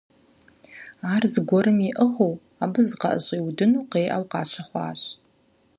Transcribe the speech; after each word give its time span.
Ар 1.13 1.23
зыгуэрым 1.31 1.79
иӀыгъыу 1.87 2.33
абы 2.63 2.81
зыкъыӀэщӏиудыну 2.87 3.87
къеӀэу 3.91 4.25
къащыхъуащ. 4.31 5.01